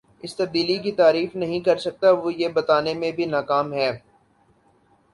[0.23, 3.91] اس تبدیلی کی تعریف نہیں کر سکا وہ یہ بتانے میں بھی ناکام ہے